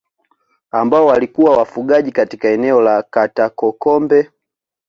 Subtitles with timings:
[0.71, 4.31] Ambao walikuwa wafugaji katika eneo la Katakokombe